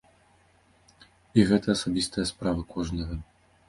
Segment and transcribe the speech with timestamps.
[1.41, 3.25] І гэта асабістая справа кожнага.